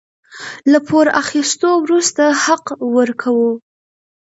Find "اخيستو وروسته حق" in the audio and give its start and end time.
1.21-2.65